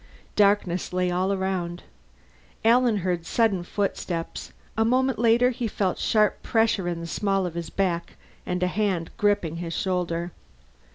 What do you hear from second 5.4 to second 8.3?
he felt sharp pressure in the small of his back